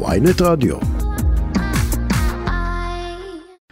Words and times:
ויינט 0.00 0.42
רדיו. 0.42 0.76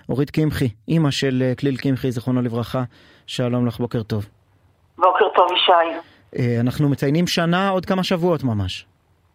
אורית 0.09 0.31
קמחי, 0.31 0.69
אימא 0.89 1.11
של 1.11 1.43
אה, 1.43 1.53
כליל 1.61 1.77
קמחי, 1.77 2.11
זיכרונו 2.11 2.43
לברכה, 2.43 2.83
שלום 3.27 3.67
לך, 3.67 3.79
בוקר 3.79 4.03
טוב. 4.03 4.27
בוקר 4.99 5.29
טוב 5.35 5.53
ישי. 5.53 5.73
אה, 6.39 6.61
אנחנו 6.61 6.89
מציינים 6.89 7.27
שנה 7.27 7.69
עוד 7.69 7.87
כמה 7.87 8.05
שבועות 8.05 8.45
ממש. 8.45 8.87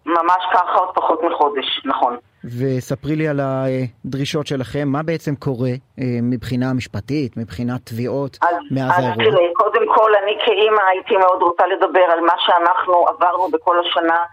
ממש 0.05 0.43
ככה 0.53 0.75
עוד 0.75 0.89
פחות 0.95 1.19
מחודש, 1.23 1.81
נכון. 1.85 2.17
וספרי 2.43 3.15
לי 3.15 3.27
על 3.27 3.39
הדרישות 3.43 4.47
שלכם, 4.47 4.87
מה 4.87 5.03
בעצם 5.03 5.35
קורה 5.35 5.69
אה, 5.69 6.03
מבחינה 6.21 6.73
משפטית, 6.73 7.37
מבחינת 7.37 7.81
תביעות 7.83 8.37
אז, 8.41 8.55
מאז 8.71 8.91
אז 8.91 9.03
האירוע? 9.03 9.23
תראה, 9.23 9.47
קודם 9.53 9.85
כל 9.95 10.11
אני 10.23 10.37
כאימא 10.45 10.81
הייתי 10.91 11.17
מאוד 11.17 11.41
רוצה 11.41 11.63
לדבר 11.67 12.07
על 12.13 12.21
מה 12.21 12.33
שאנחנו 12.37 13.05
עברנו 13.07 13.49
בכל 13.51 13.79
השנה 13.79 14.23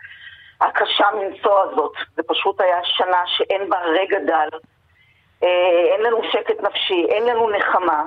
הקשה 0.61 1.07
מנשוא 1.15 1.61
הזאת. 1.61 1.93
זה 2.17 2.23
פשוט 2.27 2.61
היה 2.61 2.79
שנה 2.85 3.23
שאין 3.27 3.69
בה 3.69 3.79
רגע 3.81 4.19
דל. 4.19 4.49
אה, 5.43 5.95
אין 5.95 6.03
לנו 6.03 6.19
שקט 6.33 6.61
נפשי, 6.61 7.07
אין 7.09 7.25
לנו 7.25 7.51
נחמה. 7.51 8.05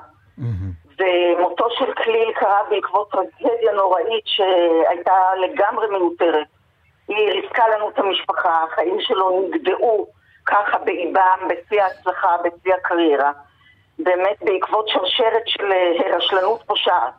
ומותו 0.99 1.66
של 1.70 1.93
כליל 1.93 2.31
קרה 2.34 2.62
בעקבות 2.70 3.12
טרגדיה 3.12 3.71
נוראית 3.73 4.23
שהייתה 4.26 5.13
לגמרי 5.41 5.88
מיותרת. 5.88 6.48
היא 7.07 7.31
ריסקה 7.31 7.67
לנו 7.67 7.90
את 7.90 7.99
המשפחה, 7.99 8.63
החיים 8.63 8.98
שלו 8.99 9.49
נגדעו 9.49 10.07
ככה 10.45 10.77
באיבם, 10.77 11.48
בשיא 11.49 11.81
ההצלחה, 11.81 12.35
בשיא 12.43 12.73
הקריירה. 12.73 13.31
באמת 13.99 14.38
בעקבות 14.41 14.88
שרשרת 14.88 15.43
של 15.45 15.71
אה, 15.71 16.18
רשלנות 16.18 16.63
פושעת. 16.68 17.13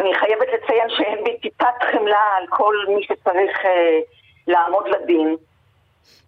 אני 0.00 0.14
חייבת 0.14 0.46
לציין 0.54 0.88
שאין 0.88 1.24
בי 1.24 1.36
טיפת 1.38 1.82
חמלה 1.92 2.36
על 2.38 2.46
כל 2.48 2.74
מי 2.88 3.02
שצריך 3.02 3.64
אה, 3.64 3.98
לעמוד 4.46 4.88
לדין. 4.88 5.36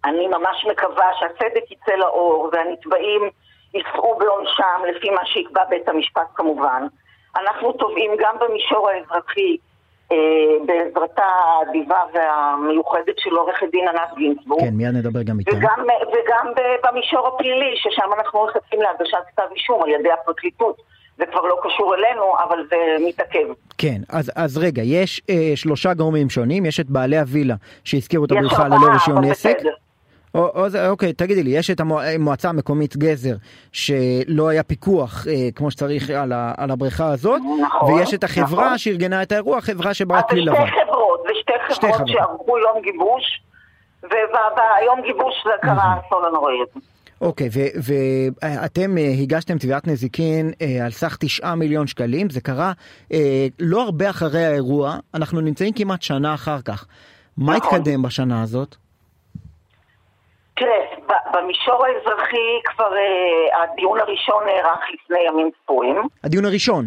אני 0.05 0.27
ממש 0.27 0.65
מקווה 0.71 1.11
שהצדק 1.19 1.71
יצא 1.71 1.95
לאור 1.95 2.49
והנתבעים 2.53 3.29
יישאו 3.73 4.17
בעונשם 4.17 4.81
לפי 4.89 5.09
מה 5.09 5.25
שיקבע 5.25 5.63
בית 5.69 5.89
המשפט 5.89 6.27
כמובן. 6.35 6.87
אנחנו 7.35 7.71
תובעים 7.71 8.11
גם 8.19 8.35
במישור 8.39 8.89
האזרחי 8.89 9.57
אה, 10.11 10.17
בעזרתה 10.65 11.23
האדיבה 11.23 12.03
והמיוחדת 12.13 13.17
של 13.17 13.35
עורכת 13.35 13.67
דין 13.71 13.87
ענת 13.87 14.15
גינצבורג. 14.17 14.63
כן, 14.63 14.73
מיד 14.73 14.95
נדבר 14.95 15.23
גם 15.23 15.39
איתה. 15.39 15.51
וגם, 15.57 15.85
וגם 16.13 16.53
ב- 16.55 16.87
במישור 16.87 17.27
הפלילי, 17.27 17.75
ששם 17.75 18.13
אנחנו 18.17 18.45
מחכים 18.45 18.81
להגשת 18.81 19.17
כתב 19.27 19.47
אישום 19.55 19.83
על 19.83 19.89
ידי 19.89 20.11
הפרקליטות. 20.11 20.81
זה 21.17 21.25
כבר 21.31 21.41
לא 21.41 21.55
קשור 21.63 21.95
אלינו, 21.95 22.23
אבל 22.43 22.57
זה 22.69 22.75
מתעכב. 23.07 23.47
כן, 23.77 24.01
אז, 24.09 24.31
אז 24.35 24.57
רגע, 24.57 24.81
יש 24.81 25.21
אה, 25.29 25.51
שלושה 25.55 25.93
גורמים 25.93 26.29
שונים, 26.29 26.65
יש 26.65 26.79
את 26.79 26.89
בעלי 26.89 27.17
הווילה 27.17 27.55
שהזכירו 27.83 28.25
את 28.25 28.31
הבריכה 28.31 28.67
ללא 28.67 28.87
רישיון 28.93 29.23
עסק. 29.23 29.57
או, 30.35 30.47
או 30.55 30.89
אוקיי, 30.89 31.13
תגידי 31.13 31.43
לי, 31.43 31.49
יש 31.49 31.71
את 31.71 31.79
המועצה 31.79 32.49
המקומית 32.49 32.97
גזר, 32.97 33.35
שלא 33.71 34.47
היה 34.49 34.63
פיקוח 34.63 35.27
אה, 35.27 35.33
כמו 35.55 35.71
שצריך 35.71 36.09
על, 36.09 36.31
ה, 36.31 36.53
על 36.57 36.71
הבריכה 36.71 37.07
הזאת, 37.07 37.41
נכון, 37.61 37.93
ויש 37.93 38.13
את 38.13 38.23
החברה 38.23 38.65
נכון. 38.65 38.77
שארגנה 38.77 39.23
את 39.23 39.31
האירוע, 39.31 39.61
חברה 39.61 39.93
שבה 39.93 40.15
אז 40.15 40.21
זה 40.21 40.27
כלי 40.29 40.41
שתי 40.41 40.49
לבן. 40.49 40.65
חברות, 40.85 41.23
זה 41.27 41.33
שתי 41.75 41.93
חברות. 41.93 42.07
שערכו 42.07 42.57
יום 42.57 42.81
גיבוש, 42.81 43.41
וביום 44.03 45.01
גיבוש 45.03 45.33
זה 45.45 45.51
קרה 45.61 45.83
האסון 45.83 46.25
הנוראי 46.25 46.55
הזה. 46.61 46.94
אוקיי, 47.25 47.47
ואתם 47.87 48.89
הגשתם 49.23 49.57
תביעת 49.57 49.87
נזיקין 49.87 50.51
אה, 50.61 50.85
על 50.85 50.91
סך 50.91 51.17
9 51.19 51.55
מיליון 51.55 51.87
שקלים, 51.87 52.29
זה 52.29 52.41
קרה 52.41 52.71
אה, 53.13 53.47
לא 53.59 53.81
הרבה 53.81 54.09
אחרי 54.09 54.45
האירוע, 54.45 54.95
אנחנו 55.13 55.41
נמצאים 55.41 55.73
כמעט 55.77 56.01
שנה 56.01 56.33
אחר 56.33 56.61
כך. 56.67 56.85
מה 57.37 57.55
נכון. 57.55 57.79
התקדם 57.79 58.01
בשנה 58.01 58.43
הזאת? 58.43 58.75
תראה, 60.55 60.79
במישור 61.33 61.85
האזרחי 61.85 62.49
כבר 62.65 62.93
אה, 62.95 63.63
הדיון 63.63 63.99
הראשון 63.99 64.43
נערך 64.45 64.79
לפני 64.93 65.19
ימים 65.27 65.49
ספורים. 65.63 66.01
הדיון 66.23 66.45
הראשון. 66.45 66.85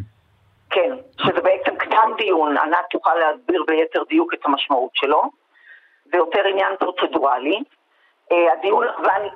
כן, 0.70 0.90
שזה 1.20 1.40
בעצם 1.40 1.76
קדם 1.78 2.10
דיון, 2.18 2.56
ענת 2.58 2.86
תוכל 2.90 3.14
להסביר 3.14 3.64
ביתר 3.66 4.02
דיוק 4.08 4.34
את 4.34 4.38
המשמעות 4.44 4.90
שלו. 4.94 5.22
זה 6.12 6.16
יותר 6.16 6.40
עניין 6.50 6.72
פרוצדורלי. 6.78 7.62
אה, 8.32 8.36
הדיון 8.58 8.84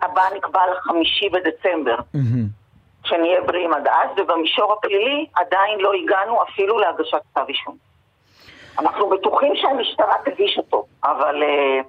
הבא, 0.03 0.23
נקבע 0.37 0.61
לחמישי 0.77 1.29
בדצמבר. 1.29 1.97
שנהיה 3.05 3.41
בריאים 3.47 3.73
עד 3.75 3.87
אז, 3.89 4.11
ובמישור 4.19 4.73
הפלילי 4.73 5.27
עדיין 5.35 5.79
לא 5.81 5.93
הגענו 6.05 6.43
אפילו 6.43 6.79
להגשת 6.79 7.19
כתב 7.35 7.45
אישום. 7.49 7.77
אנחנו 8.79 9.11
בטוחים 9.11 9.53
שהמשטרה 9.57 10.15
תגיש 10.25 10.59
אותו, 10.59 10.85
אבל 11.05 11.43
אה, 11.43 11.81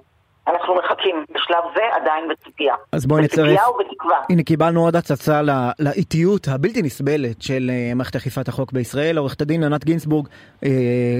אנחנו 0.52 0.74
מחכים. 0.74 1.24
בשלב 1.30 1.64
זה 1.76 1.82
עדיין 2.02 2.24
בציפייה. 2.28 2.74
אז 2.92 3.06
בואי 3.06 3.22
נצרף. 3.22 3.38
בציפייה 3.46 3.70
ובתקווה. 3.70 4.16
הנה 4.30 4.42
קיבלנו 4.42 4.84
עוד 4.84 4.96
הצצה 4.96 5.42
ל- 5.42 5.50
לאיטיות 5.78 6.48
הבלתי 6.48 6.82
נסבלת 6.82 7.42
של 7.42 7.70
אה, 7.70 7.94
מערכת 7.94 8.16
אכיפת 8.16 8.48
החוק 8.48 8.72
בישראל. 8.72 9.18
עורכת 9.18 9.40
הדין 9.40 9.64
ענת 9.64 9.84
גינזבורג, 9.84 10.28
אה, 10.64 10.70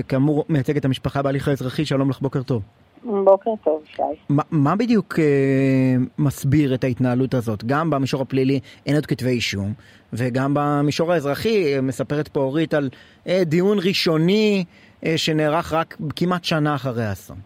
כאמור 0.08 0.44
מייצגת 0.48 0.84
המשפחה 0.84 1.22
בהליך 1.22 1.48
האזרחי, 1.48 1.84
שלום 1.84 2.10
לך, 2.10 2.20
בוקר 2.20 2.42
טוב. 2.42 2.62
בוקר 3.04 3.50
טוב, 3.64 3.82
שי. 3.84 4.02
מה, 4.28 4.42
מה 4.50 4.76
בדיוק 4.76 5.18
אה, 5.18 5.94
מסביר 6.18 6.74
את 6.74 6.84
ההתנהלות 6.84 7.34
הזאת? 7.34 7.64
גם 7.64 7.90
במישור 7.90 8.22
הפלילי 8.22 8.60
אין 8.86 8.94
עוד 8.94 9.06
כתבי 9.06 9.30
אישום, 9.30 9.72
וגם 10.12 10.54
במישור 10.54 11.12
האזרחי 11.12 11.74
אה, 11.74 11.80
מספרת 11.80 12.28
פה 12.28 12.40
אורית 12.40 12.74
על 12.74 12.88
אה, 13.26 13.42
דיון 13.44 13.78
ראשוני 13.78 14.64
אה, 15.06 15.12
שנערך 15.16 15.72
רק 15.72 15.96
כמעט 16.16 16.44
שנה 16.44 16.74
אחרי 16.74 17.04
האסון. 17.04 17.36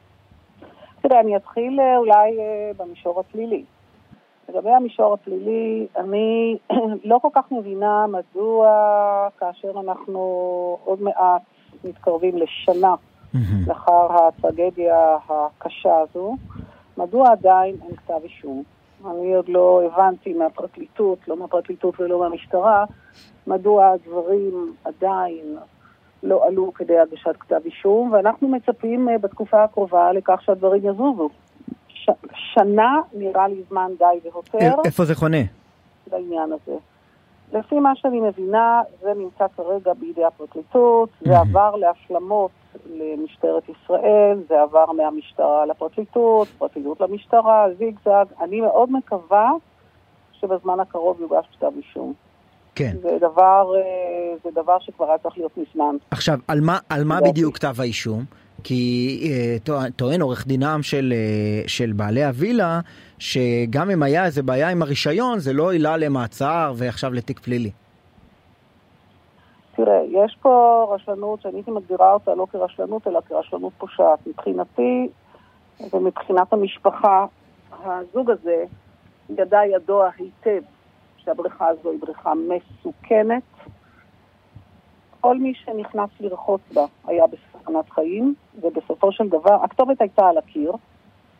תראה, 1.00 1.20
אני 1.20 1.36
אתחיל 1.36 1.80
אה, 1.80 1.96
אולי 1.96 2.38
אה, 2.38 2.70
במישור 2.76 3.20
הפלילי. 3.20 3.64
לגבי 4.48 4.70
המישור 4.70 5.14
הפלילי, 5.14 5.86
אני 5.96 6.56
לא 7.10 7.18
כל 7.22 7.28
כך 7.34 7.52
מבינה 7.52 8.06
מדוע 8.06 8.68
כאשר 9.38 9.70
אנחנו 9.80 10.20
עוד 10.84 11.02
מעט 11.02 11.42
מתקרבים 11.84 12.38
לשנה 12.38 12.94
מהמם. 13.34 13.64
לאחר 13.66 14.08
הטרגדיה 14.12 15.16
הקשה 15.28 15.94
הזו, 15.98 16.36
מדוע 16.96 17.30
עדיין 17.32 17.76
אין 17.82 17.96
כתב 17.96 18.20
אישום. 18.24 18.62
אני 19.10 19.34
עוד 19.34 19.48
לא 19.48 19.82
הבנתי 19.86 20.32
מהפרקליטות, 20.34 21.18
לא 21.28 21.36
מהפרקליטות 21.36 22.00
ולא 22.00 22.20
מהמשטרה, 22.20 22.84
מדוע 23.46 23.88
הדברים 23.90 24.74
עדיין 24.84 25.56
לא 26.22 26.46
עלו 26.46 26.72
כדי 26.74 26.98
הגשת 26.98 27.36
כתב 27.40 27.60
אישום, 27.64 28.12
ואנחנו 28.12 28.48
מצפים 28.48 29.08
אה, 29.08 29.18
בתקופה 29.18 29.64
הקרובה 29.64 30.12
לכך 30.12 30.42
שהדברים 30.42 30.84
יזוזו. 30.86 31.28
ש- 31.88 32.10
שנה 32.54 33.00
נראה 33.14 33.48
לי 33.48 33.62
זמן 33.70 33.90
די 33.98 34.28
והותר 34.32 34.58
א- 34.58 34.82
איפה 34.86 35.04
זה 35.04 35.14
חונה? 35.14 35.36
בעניין 36.10 36.52
הזה. 36.52 36.76
לפי 37.52 37.80
מה 37.80 37.92
שאני 37.96 38.20
מבינה, 38.20 38.82
זה 39.02 39.12
נמצא 39.16 39.44
כרגע 39.56 39.92
בידי 39.94 40.24
הפרקליטות, 40.24 41.08
זה 41.20 41.30
מהמם. 41.32 41.40
עבר 41.50 41.76
להשלמות 41.76 42.50
למשטרת 42.86 43.62
ישראל, 43.68 44.38
זה 44.48 44.62
עבר 44.62 44.92
מהמשטרה 44.92 45.66
לפרקליטות, 45.66 46.48
פרקליטות 46.58 47.00
למשטרה, 47.00 47.66
זיגזג. 47.78 48.24
אני 48.40 48.60
מאוד 48.60 48.92
מקווה 48.92 49.50
שבזמן 50.40 50.80
הקרוב 50.80 51.20
יוגש 51.20 51.46
כתב 51.56 51.70
אישום. 51.76 52.12
כן. 52.74 52.96
זה 53.02 53.08
דבר, 53.20 53.72
אה, 53.76 54.34
זה 54.44 54.50
דבר 54.62 54.78
שכבר 54.80 55.08
היה 55.08 55.18
צריך 55.18 55.38
להיות 55.38 55.52
מזמן. 55.58 55.96
עכשיו, 56.10 56.38
על 56.48 56.60
מה, 56.60 56.78
על 56.88 57.04
מה. 57.04 57.20
בדיוק 57.20 57.56
כתב 57.56 57.74
האישום? 57.80 58.24
כי 58.64 59.20
אה, 59.30 59.56
טוע- 59.64 59.90
טוען 59.96 60.20
עורך 60.22 60.46
דינם 60.46 60.82
של, 60.82 61.12
אה, 61.16 61.68
של 61.68 61.92
בעלי 61.92 62.24
הווילה, 62.24 62.80
שגם 63.18 63.90
אם 63.90 64.02
היה 64.02 64.24
איזה 64.24 64.42
בעיה 64.42 64.68
עם 64.68 64.82
הרישיון, 64.82 65.38
זה 65.38 65.52
לא 65.52 65.70
עילה 65.72 65.96
למעצר 65.96 66.72
ועכשיו 66.76 67.12
לתיק 67.12 67.38
פלילי. 67.40 67.70
תראה, 69.78 70.00
יש 70.08 70.36
פה 70.42 70.86
רשלנות 70.94 71.40
שאני 71.40 71.56
הייתי 71.56 71.70
מגדירה 71.70 72.12
אותה 72.12 72.34
לא 72.34 72.46
כרשלנות, 72.52 73.06
אלא 73.06 73.20
כרשלנות 73.20 73.72
פושעת. 73.78 74.26
מבחינתי 74.26 75.08
ומבחינת 75.92 76.52
המשפחה, 76.52 77.26
הזוג 77.84 78.30
הזה 78.30 78.64
ידע 79.30 79.60
ידוע 79.64 80.10
היטב 80.18 80.62
שהבריכה 81.16 81.66
הזו 81.66 81.90
היא 81.90 82.00
בריכה 82.00 82.32
מסוכנת. 82.34 83.42
כל 85.20 85.38
מי 85.38 85.54
שנכנס 85.54 86.10
לרחוץ 86.20 86.60
בה 86.74 86.84
היה 87.06 87.24
בסכנת 87.26 87.90
חיים, 87.90 88.34
ובסופו 88.60 89.12
של 89.12 89.28
דבר, 89.28 89.64
הכתובת 89.64 90.00
הייתה 90.00 90.28
על 90.28 90.38
הקיר, 90.38 90.72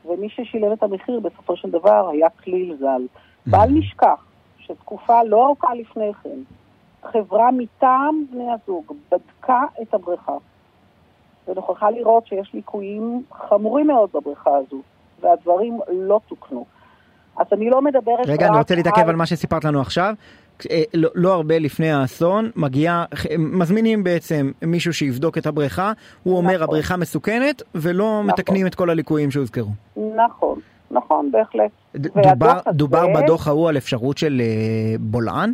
ומי 0.04 0.28
ששילם 0.28 0.72
את 0.72 0.82
המחיר 0.82 1.20
בסופו 1.20 1.56
של 1.56 1.70
דבר 1.70 2.08
היה 2.08 2.30
כליל 2.30 2.76
ז"ל. 2.80 3.06
בל 3.46 3.68
נשכח 3.70 4.24
שתקופה 4.58 5.22
לא 5.22 5.46
ארוכה 5.46 5.74
לפני 5.74 6.14
כן, 6.22 6.38
חברה 7.12 7.50
מטעם 7.50 8.24
בני 8.30 8.46
הזוג 8.52 8.92
בדקה 9.12 9.62
את 9.82 9.94
הבריכה 9.94 10.32
ונוכחה 11.48 11.90
לראות 11.90 12.26
שיש 12.26 12.50
ליקויים 12.54 13.22
חמורים 13.48 13.86
מאוד 13.86 14.10
בבריכה 14.14 14.50
הזו, 14.56 14.82
והדברים 15.20 15.80
לא 15.88 16.20
תוקנו. 16.28 16.64
אז 17.36 17.46
אני 17.52 17.70
לא 17.70 17.82
מדברת 17.82 18.26
רגע, 18.26 18.44
רק 18.44 18.50
אני 18.50 18.58
רוצה 18.58 18.74
להתעכב 18.74 19.08
על 19.08 19.16
מה 19.16 19.26
שסיפרת 19.26 19.64
לנו 19.64 19.80
עכשיו. 19.80 20.14
אה, 20.70 20.82
לא, 20.94 21.08
לא 21.14 21.34
הרבה 21.34 21.58
לפני 21.58 21.90
האסון, 21.92 22.50
מגיע, 22.56 23.04
מזמינים 23.38 24.04
בעצם 24.04 24.50
מישהו 24.62 24.92
שיבדוק 24.92 25.38
את 25.38 25.46
הבריכה, 25.46 25.92
הוא 26.22 26.36
אומר 26.36 26.54
נכון. 26.54 26.62
הבריכה 26.62 26.96
מסוכנת, 26.96 27.62
ולא 27.74 28.22
מתקנים 28.24 28.66
את 28.66 28.74
כל 28.74 28.90
הליקויים 28.90 29.30
שהוזכרו. 29.30 29.70
נכון. 29.96 30.58
נכון, 30.90 31.30
בהחלט. 31.30 31.70
דובר, 31.96 32.58
דובר 32.72 32.98
הזה, 32.98 33.22
בדוח 33.22 33.48
ההוא 33.48 33.68
על 33.68 33.76
אפשרות 33.76 34.18
של 34.18 34.40
uh, 34.40 34.98
בולען? 35.00 35.52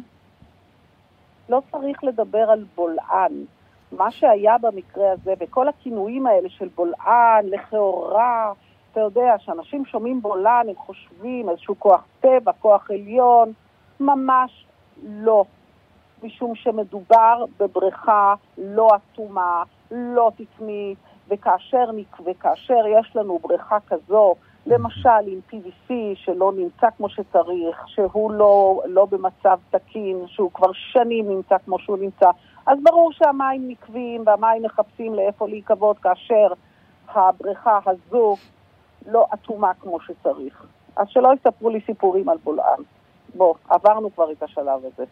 לא 1.49 1.63
צריך 1.73 2.05
לדבר 2.05 2.51
על 2.51 2.65
בולען. 2.75 3.45
מה 3.93 4.11
שהיה 4.11 4.59
במקרה 4.59 5.13
הזה, 5.13 5.35
וכל 5.41 5.69
הכינויים 5.69 6.27
האלה 6.27 6.49
של 6.49 6.69
בולען, 6.75 7.47
לכאורה, 7.47 8.53
אתה 8.93 9.01
יודע, 9.01 9.35
שאנשים 9.39 9.85
שומעים 9.85 10.23
בולען, 10.23 10.69
הם 10.69 10.75
חושבים 10.77 11.49
איזשהו 11.49 11.75
כוח 11.79 12.05
טבע, 12.21 12.53
כוח 12.53 12.91
עליון, 12.91 13.53
ממש 14.01 14.67
לא. 15.03 15.45
משום 16.23 16.55
שמדובר 16.55 17.45
בבריכה 17.61 18.35
לא 18.59 18.89
אטומה, 18.97 19.63
לא 19.91 20.31
תקנית, 20.37 20.99
וכאשר, 21.29 21.91
וכאשר 22.25 22.87
יש 23.01 23.17
לנו 23.17 23.39
בריכה 23.39 23.79
כזו, 23.87 24.35
למשל 24.67 25.09
עם 25.27 25.41
PVC 25.51 25.93
שלא 26.15 26.53
נמצא 26.57 26.87
כמו 26.97 27.09
שצריך, 27.09 27.89
שהוא 27.89 28.33
לא, 28.33 28.83
לא 28.87 29.07
במצב 29.11 29.59
תקין, 29.71 30.25
שהוא 30.27 30.51
כבר 30.55 30.73
שנים 30.73 31.29
נמצא 31.29 31.57
כמו 31.65 31.79
שהוא 31.79 31.99
נמצא, 31.99 32.31
אז 32.67 32.79
ברור 32.83 33.13
שהמים 33.13 33.69
נקבים 33.69 34.23
והמים 34.27 34.63
מחפשים 34.63 35.15
לאיפה 35.15 35.49
להיקוות 35.49 35.99
כאשר 35.99 36.47
הבריכה 37.09 37.79
הזו 37.87 38.37
לא 39.07 39.27
אטומה 39.35 39.75
כמו 39.81 40.01
שצריך. 40.01 40.67
אז 40.97 41.07
שלא 41.09 41.33
יספרו 41.35 41.71
לי 41.71 41.81
סיפורים 41.87 42.29
על 42.29 42.37
בולען. 42.45 42.83
בוא, 43.35 43.55
עברנו 43.69 44.15
כבר 44.15 44.33
את 44.33 44.43
השלב 44.43 44.81
הזה. 44.85 45.05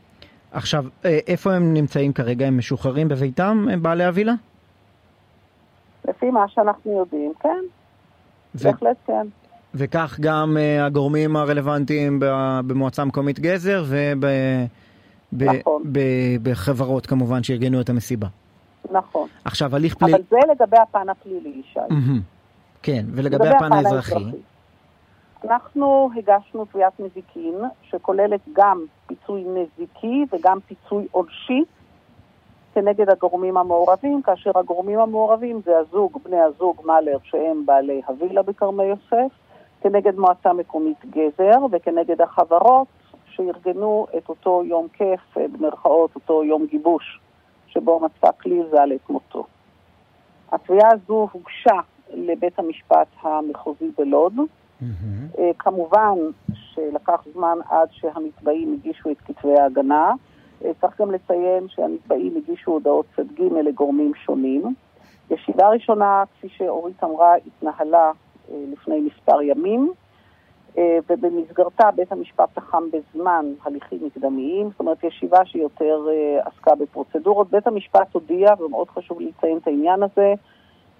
עכשיו, 0.52 0.84
אה, 1.04 1.18
איפה 1.26 1.52
הם 1.52 1.74
נמצאים 1.74 2.12
כרגע? 2.12 2.46
הם 2.46 2.58
משוחררים 2.58 3.08
בביתם, 3.08 3.66
הם 3.72 3.82
בעלי 3.82 4.04
הווילה? 4.04 4.32
לפי 6.04 6.30
מה 6.30 6.48
שאנחנו 6.48 6.98
יודעים, 6.98 7.32
כן. 7.40 7.64
בהחלט 8.54 8.96
כן. 9.06 9.26
וכך 9.74 10.16
גם 10.20 10.56
uh, 10.56 10.86
הגורמים 10.86 11.36
הרלוונטיים 11.36 12.18
במועצה 12.66 13.02
המקומית 13.02 13.40
גזר 13.40 13.84
ובחברות 15.32 17.04
נכון. 17.06 17.18
כמובן 17.18 17.42
שארגנו 17.42 17.80
את 17.80 17.88
המסיבה. 17.88 18.26
נכון. 18.90 19.28
עכשיו, 19.44 19.76
הליך 19.76 19.94
פלילי... 19.94 20.14
אבל 20.14 20.22
זה 20.30 20.36
לגבי 20.50 20.76
הפן 20.76 21.08
הפלילי, 21.08 21.48
ישי. 21.48 21.80
כן, 22.82 23.04
ולגבי 23.14 23.48
הפן 23.48 23.72
האזרחי? 23.72 24.24
אנחנו 25.44 26.10
הגשנו 26.16 26.64
תביעת 26.64 27.00
נזיקין 27.00 27.54
שכוללת 27.82 28.40
גם 28.52 28.84
פיצוי 29.06 29.44
נזיקי 29.44 30.24
וגם 30.32 30.58
פיצוי 30.66 31.06
עונשי 31.10 31.64
כנגד 32.74 33.10
הגורמים 33.10 33.56
המעורבים, 33.56 34.22
כאשר 34.22 34.50
הגורמים 34.54 34.98
המעורבים 34.98 35.60
זה 35.64 35.78
הזוג, 35.78 36.18
בני 36.24 36.40
הזוג 36.40 36.80
מלר 36.84 37.18
שהם 37.24 37.66
בעלי 37.66 38.00
הווילה 38.06 38.42
בכרמי 38.42 38.84
יוסף, 38.84 39.32
כנגד 39.80 40.18
מועצה 40.18 40.52
מקומית 40.52 41.04
גזר 41.10 41.58
וכנגד 41.70 42.20
החברות 42.20 42.86
שארגנו 43.30 44.06
את 44.18 44.28
אותו 44.28 44.62
יום 44.64 44.88
כיף, 44.92 45.20
במרכאות, 45.36 46.14
אותו 46.14 46.44
יום 46.44 46.66
גיבוש, 46.66 47.20
שבו 47.66 48.00
מצא 48.00 48.30
כלי 48.40 48.62
ז"ל 48.70 48.92
את 48.94 49.10
מותו. 49.10 49.46
התביעה 50.52 50.88
הזו 50.92 51.28
הוגשה 51.32 51.80
לבית 52.10 52.58
המשפט 52.58 53.06
המחוזי 53.22 53.90
בלוד. 53.98 54.34
Mm-hmm. 54.36 55.40
כמובן 55.58 56.14
שלקח 56.54 57.24
זמן 57.34 57.58
עד 57.68 57.88
שהנתבעים 57.90 58.72
הגישו 58.72 59.10
את 59.10 59.20
כתבי 59.20 59.58
ההגנה. 59.58 60.12
אה, 60.64 60.70
צריך 60.80 61.00
גם 61.00 61.10
לציין 61.10 61.68
שהנתבעים 61.68 62.36
הגישו 62.36 62.70
הודעות 62.70 63.06
צד 63.16 63.32
ג' 63.32 63.52
לגורמים 63.52 64.12
שונים. 64.14 64.74
ישיבה 65.30 65.68
ראשונה, 65.68 66.24
כפי 66.38 66.48
שאורית 66.48 67.04
אמרה, 67.04 67.34
התנהלה 67.46 68.12
אה, 68.50 68.56
לפני 68.72 69.00
מספר 69.00 69.42
ימים, 69.42 69.92
ובמסגרתה 71.10 71.90
בית 71.90 72.12
המשפט 72.12 72.48
תחם 72.54 72.82
בזמן 72.92 73.46
הליכים 73.64 73.98
מקדמיים, 74.06 74.70
זאת 74.70 74.80
אומרת 74.80 75.04
ישיבה 75.04 75.44
שיותר 75.44 76.06
עסקה 76.44 76.74
בפרוצדורות. 76.74 77.50
בית 77.50 77.66
המשפט 77.66 78.12
הודיע, 78.12 78.48
ומאוד 78.58 78.88
חשוב 78.88 79.20
לציין 79.20 79.56
את 79.56 79.66
העניין 79.66 80.02
הזה, 80.02 80.34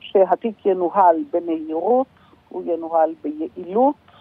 שהתיק 0.01 0.67
ינוהל 0.67 1.17
במהירות, 1.33 2.07
הוא 2.49 2.63
ינוהל 2.67 3.15
ביעילות, 3.23 3.95
אה, 4.09 4.12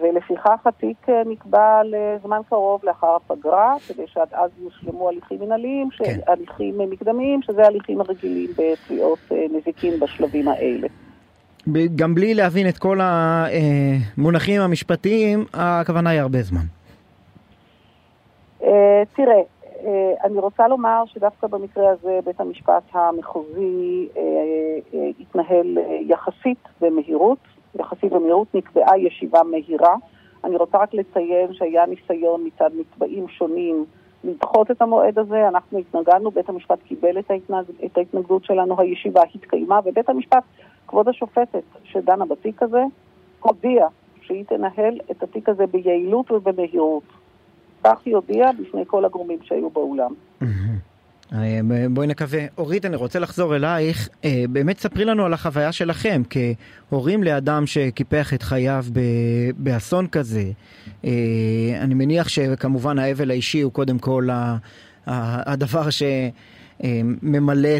ולפיכך 0.00 0.66
התיק 0.66 1.08
אה, 1.08 1.22
נקבע 1.26 1.80
לזמן 1.84 2.40
קרוב 2.48 2.80
לאחר 2.84 3.16
הפגרה, 3.16 3.76
כדי 3.88 4.06
שעד 4.06 4.28
אז 4.32 4.50
יושלמו 4.62 5.08
הליכים 5.08 5.40
מנהליים, 5.40 5.88
כן. 5.90 6.18
הליכים 6.26 6.78
מקדמיים, 6.78 7.42
שזה 7.42 7.66
הליכים 7.66 8.00
הרגילים 8.00 8.50
בתביעות 8.50 9.18
אה, 9.32 9.46
נזיקין 9.50 10.00
בשלבים 10.00 10.48
האלה. 10.48 10.88
גם 11.94 12.14
בלי 12.14 12.34
להבין 12.34 12.68
את 12.68 12.78
כל 12.78 12.98
המונחים 13.02 14.60
המשפטיים, 14.60 15.44
הכוונה 15.54 16.10
היא 16.10 16.20
הרבה 16.20 16.42
זמן. 16.42 16.64
תראה, 19.16 19.42
אה, 19.84 20.14
אני 20.24 20.38
רוצה 20.38 20.68
לומר 20.68 21.02
שדווקא 21.06 21.46
במקרה 21.46 21.90
הזה 21.90 22.18
בית 22.24 22.40
המשפט 22.40 22.82
המחוזי 22.92 24.08
אה, 24.16 24.22
אה, 24.94 25.08
התנהל 25.20 25.78
יחסית 26.00 26.68
במהירות, 26.80 27.38
יחסית 27.78 28.12
במהירות 28.12 28.54
נקבעה 28.54 28.98
ישיבה 28.98 29.42
מהירה. 29.42 29.94
אני 30.44 30.56
רוצה 30.56 30.78
רק 30.78 30.94
לציין 30.94 31.52
שהיה 31.52 31.86
ניסיון 31.86 32.46
מצד 32.46 32.70
נתבעים 32.80 33.28
שונים 33.28 33.84
לדחות 34.24 34.70
את 34.70 34.82
המועד 34.82 35.18
הזה, 35.18 35.48
אנחנו 35.48 35.78
התנגדנו, 35.78 36.30
בית 36.30 36.48
המשפט 36.48 36.78
קיבל 36.82 37.18
את, 37.18 37.30
ההתנג... 37.30 37.64
את 37.84 37.98
ההתנגדות 37.98 38.44
שלנו, 38.44 38.80
הישיבה 38.80 39.22
התקיימה, 39.34 39.80
ובית 39.84 40.08
המשפט, 40.08 40.42
כבוד 40.88 41.08
השופטת 41.08 41.62
שדנה 41.84 42.26
בתיק 42.26 42.62
הזה, 42.62 42.82
הודיעה 43.40 43.88
שהיא 44.22 44.44
תנהל 44.44 45.00
את 45.10 45.22
התיק 45.22 45.48
הזה 45.48 45.66
ביעילות 45.66 46.30
ובמהירות. 46.30 47.02
כך 47.84 48.00
היא 48.04 48.14
הודיעה 48.14 48.52
בפני 48.52 48.82
כל 48.86 49.04
הגורמים 49.04 49.38
שהיו 49.42 49.70
באולם. 49.70 50.14
אה, 51.32 51.60
בואי 51.90 52.06
נקווה. 52.06 52.40
אורית, 52.58 52.86
אני 52.86 52.96
רוצה 52.96 53.18
לחזור 53.18 53.56
אלייך. 53.56 54.08
אה, 54.24 54.44
באמת 54.50 54.78
ספרי 54.78 55.04
לנו 55.04 55.24
על 55.24 55.32
החוויה 55.32 55.72
שלכם 55.72 56.22
כהורים 56.30 57.22
לאדם 57.22 57.66
שקיפח 57.66 58.34
את 58.34 58.42
חייו 58.42 58.84
באסון 59.56 60.06
כזה. 60.06 60.44
אה, 61.04 61.10
אני 61.80 61.94
מניח 61.94 62.28
שכמובן 62.28 62.98
האבל 62.98 63.30
האישי 63.30 63.60
הוא 63.60 63.72
קודם 63.72 63.98
כל 63.98 64.28
הדבר 65.06 65.88
שממלא 65.90 67.76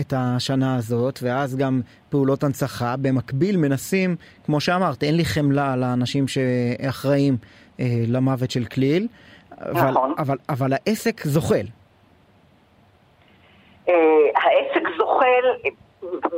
את 0.00 0.14
השנה 0.16 0.76
הזאת, 0.76 1.18
ואז 1.22 1.56
גם 1.56 1.80
פעולות 2.08 2.44
הנצחה. 2.44 2.96
במקביל 2.96 3.56
מנסים, 3.56 4.16
כמו 4.46 4.60
שאמרת, 4.60 5.02
אין 5.02 5.16
לי 5.16 5.24
חמלה 5.24 5.76
לאנשים 5.76 6.28
שאחראים 6.28 7.36
למוות 8.06 8.50
של 8.50 8.64
כליל. 8.64 9.08
אבל, 9.58 9.90
נכון. 9.90 10.14
אבל, 10.18 10.36
אבל 10.48 10.72
העסק 10.72 11.26
זוחל. 11.26 11.66
Uh, 13.88 13.92
העסק 14.34 14.88
זוחל 14.96 15.44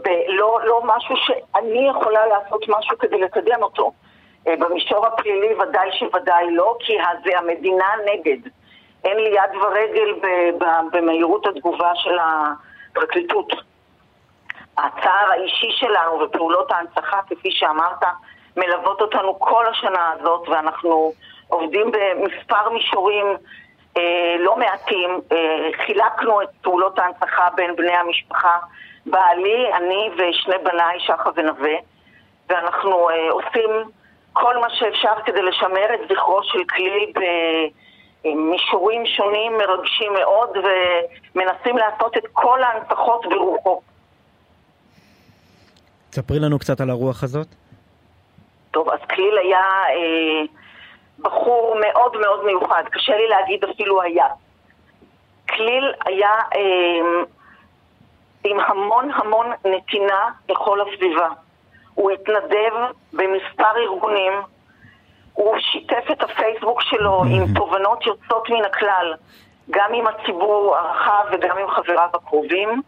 בלא 0.05 0.61
לא 0.65 0.81
משהו 0.85 1.17
שאני 1.17 1.89
יכולה 1.89 2.27
לעשות 2.27 2.69
משהו 2.69 2.99
כדי 2.99 3.21
לקדם 3.21 3.63
אותו. 3.63 3.93
Uh, 4.47 4.51
במישור 4.59 5.07
הפלילי 5.07 5.55
ודאי 5.55 5.89
שוודאי 5.93 6.51
לא, 6.51 6.77
כי 6.81 6.97
זה 7.25 7.39
המדינה 7.39 7.89
נגד. 8.07 8.51
אין 9.05 9.17
לי 9.17 9.29
יד 9.29 9.63
ורגל 9.63 10.15
במהירות 10.93 11.47
התגובה 11.47 11.91
של 11.95 12.17
הפרקליטות. 12.19 13.53
הצער 14.79 15.31
האישי 15.31 15.71
שלנו 15.71 16.21
ופעולות 16.21 16.71
ההנצחה, 16.71 17.21
כפי 17.29 17.51
שאמרת, 17.51 18.05
מלוות 18.57 19.01
אותנו 19.01 19.41
כל 19.41 19.67
השנה 19.67 20.13
הזאת, 20.13 20.49
ואנחנו 20.49 21.13
עובדים 21.49 21.91
במספר 21.93 22.71
מישורים 22.71 23.27
אה, 23.27 23.37
לא 24.39 24.57
מעטים. 24.57 25.21
אה, 25.33 25.69
חילקנו 25.87 26.43
את 26.43 26.49
פעולות 26.63 26.99
ההנצחה 26.99 27.49
בין 27.57 27.77
בני 27.77 27.93
המשפחה, 27.93 28.59
בעלי, 29.07 29.73
אני 29.77 30.11
ושני 30.15 30.55
בניי, 30.65 31.01
שחה 31.01 31.31
ונווה, 31.37 31.75
ואנחנו 32.49 33.11
אה, 33.11 33.31
עושים 33.31 33.71
כל 34.33 34.59
מה 34.59 34.71
שאפשר 34.71 35.13
כדי 35.25 35.43
לשמר 35.43 35.95
את 35.95 36.01
זכרו 36.09 36.41
של 36.43 36.59
כלי 36.65 37.13
במישורים 38.25 39.07
שונים, 39.07 39.53
מרגשים 39.59 40.13
מאוד, 40.13 40.51
ומנסים 40.57 41.77
לעשות 41.77 42.17
את 42.17 42.25
כל 42.33 42.63
ההנצחות 42.63 43.27
ברוחו. 43.27 43.81
ספרי 46.13 46.39
לנו 46.41 46.59
קצת 46.59 46.81
על 46.81 46.91
הרוח 46.91 47.25
הזאת. 47.25 47.47
טוב, 48.71 48.91
אז 48.91 48.99
כליל 49.11 49.39
היה... 49.39 49.61
אה, 49.89 50.63
בחור 51.25 51.76
מאוד 51.81 52.16
מאוד 52.16 52.45
מיוחד, 52.45 52.83
קשה 52.90 53.16
לי 53.16 53.28
להגיד 53.28 53.64
אפילו 53.64 54.02
היה. 54.02 54.26
כליל 55.49 55.93
היה 56.04 56.33
אה, 56.54 57.23
עם 58.45 58.61
המון 58.61 59.11
המון 59.14 59.47
נתינה 59.64 60.28
לכל 60.49 60.81
הסביבה. 60.81 61.28
הוא 61.95 62.11
התנדב 62.11 62.75
במספר 63.12 63.76
ארגונים, 63.76 64.33
הוא 65.33 65.57
שיתף 65.59 66.11
את 66.12 66.23
הפייסבוק 66.23 66.81
שלו. 66.81 67.23
עם 67.25 67.54
תובנות 67.54 68.07
יוצאות 68.07 68.50
מן 68.50 68.64
הכלל, 68.64 69.14
גם 69.71 69.95
עם 69.95 70.07
הציבור 70.07 70.76
הרחב 70.76 71.25
וגם 71.33 71.59
עם 71.59 71.69
חבריו 71.71 72.09
הקרובים. 72.14 72.83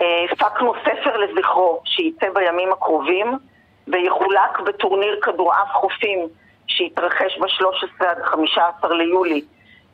אה, 0.00 0.24
הפקנו 0.32 0.72
ספר 0.82 1.16
לזכרו 1.16 1.80
שייצא 1.84 2.26
בימים 2.34 2.72
הקרובים. 2.72 3.38
ויחולק 3.88 4.60
בטורניר 4.66 5.18
כדורעף 5.22 5.68
חופים 5.72 6.28
שהתרחש 6.66 7.38
ב-13 7.38 8.06
עד 8.06 8.22
15 8.22 8.94
ליולי 8.94 9.44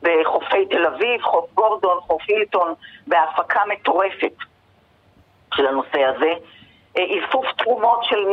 בחופי 0.01 0.65
תל 0.65 0.85
אביב, 0.85 1.21
חוף 1.21 1.53
גורדון, 1.53 1.99
חוף 1.99 2.21
הילטון, 2.27 2.73
בהפקה 3.07 3.61
מטורפת 3.67 4.33
של 5.53 5.67
הנושא 5.67 6.03
הזה. 6.03 6.33
אה, 6.97 7.03
איסוף 7.03 7.45
תרומות 7.57 8.03
של 8.03 8.25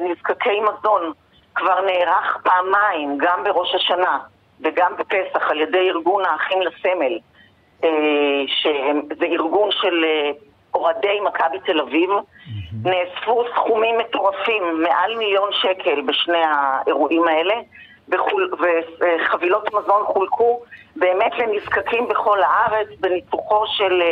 נזקקי 0.00 0.60
מזון 0.60 1.12
כבר 1.54 1.80
נערך 1.80 2.38
פעמיים, 2.42 3.18
גם 3.18 3.44
בראש 3.44 3.74
השנה 3.74 4.18
וגם 4.60 4.92
בפסח, 4.98 5.50
על 5.50 5.60
ידי 5.60 5.90
ארגון 5.90 6.24
האחים 6.24 6.62
לסמל, 6.62 7.18
אה, 7.84 7.90
שזה 8.46 9.24
ארגון 9.24 9.68
של 9.72 10.04
אה, 10.04 10.30
אוהדי 10.74 11.20
מכבי 11.20 11.58
תל 11.66 11.80
אביב. 11.80 12.10
נאספו 12.82 13.44
סכומים 13.54 13.98
מטורפים, 13.98 14.82
מעל 14.82 15.16
מיליון 15.16 15.48
שקל 15.52 16.00
בשני 16.00 16.42
האירועים 16.44 17.28
האלה, 17.28 17.54
וחבילות 18.08 19.74
מזון 19.74 20.04
חולקו 20.06 20.60
באמת 20.96 21.32
לנזקקים 21.38 22.08
בכל 22.08 22.42
הארץ, 22.42 22.88
בניצוחו 23.00 23.64
של 23.66 24.02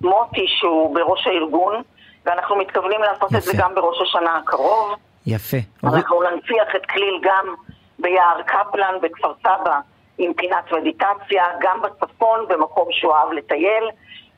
מוטי 0.00 0.46
שהוא 0.48 0.94
בראש 0.94 1.26
הארגון. 1.26 1.82
ואנחנו 2.26 2.56
מתכוונים 2.56 3.00
לעשות 3.00 3.30
יפה. 3.30 3.38
את 3.38 3.42
זה 3.42 3.52
גם 3.58 3.74
בראש 3.74 4.00
השנה 4.00 4.36
הקרוב. 4.36 4.94
יפה. 5.26 5.56
אנחנו. 5.84 6.22
ננציח 6.22 6.76
את 6.76 6.86
כליל 6.86 7.20
גם 7.22 7.54
ביער 7.98 8.42
קפלן 8.42 8.94
בכפר 9.02 9.32
סבא 9.40 9.80
עם 10.18 10.32
פינת 10.34 10.72
מדיטציה, 10.72 11.44
גם 11.60 11.82
בצפון 11.82 12.48
במקום 12.48 12.88
שהוא 12.90 13.14
אהב 13.14 13.32
לטייל. 13.32 13.84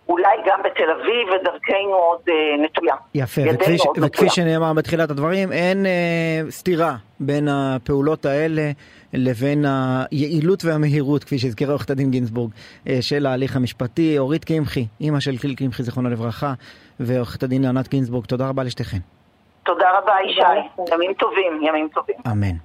אולי 0.08 0.36
גם 0.46 0.60
בתל 0.64 0.90
אביב, 0.90 1.28
ודרכנו 1.28 1.94
עוד 1.94 2.20
אה, 2.28 2.64
נטויה. 2.64 2.94
יפה, 3.14 3.42
וכפי, 3.54 3.76
עוד 3.86 3.96
וכפי 4.02 4.24
נטויה. 4.24 4.30
שנאמר 4.30 4.72
בתחילת 4.72 5.10
הדברים, 5.10 5.52
אין 5.52 5.86
אה, 5.86 6.40
סתירה 6.50 6.96
בין 7.20 7.48
הפעולות 7.48 8.24
האלה 8.24 8.70
לבין 9.12 9.64
היעילות 9.68 10.64
והמהירות, 10.64 11.24
כפי 11.24 11.38
שהזכירה 11.38 11.72
עורכת 11.72 11.90
הדין 11.90 12.10
גינזבורג, 12.10 12.50
אה, 12.88 12.98
של 13.00 13.26
ההליך 13.26 13.56
המשפטי. 13.56 14.18
אורית 14.18 14.44
קמחי, 14.44 14.86
אימא 15.00 15.20
של 15.20 15.38
קיל 15.38 15.54
קמחי, 15.54 15.82
זיכרונה 15.82 16.08
לברכה, 16.08 16.52
ועורכת 17.00 17.42
הדין 17.42 17.64
ענת 17.64 17.88
גינזבורג, 17.88 18.26
תודה 18.26 18.48
רבה 18.48 18.62
לשתיכן. 18.62 18.98
תודה 19.64 19.98
רבה, 19.98 20.12
ישי. 20.30 20.92
ימים 20.94 21.12
טובים, 21.12 21.60
ימים 21.62 21.88
טובים. 21.94 22.16
אמן. 22.26 22.56